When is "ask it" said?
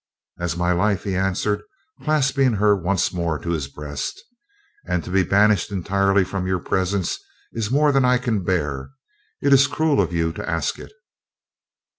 10.49-10.91